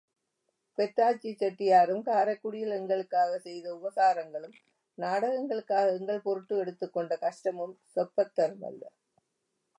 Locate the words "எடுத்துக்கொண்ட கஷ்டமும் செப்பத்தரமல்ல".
6.57-8.83